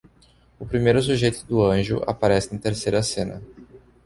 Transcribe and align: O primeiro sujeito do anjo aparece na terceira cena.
O 0.59 0.65
primeiro 0.65 0.99
sujeito 0.99 1.45
do 1.45 1.63
anjo 1.63 2.01
aparece 2.07 2.51
na 2.51 2.59
terceira 2.59 3.03
cena. 3.03 3.39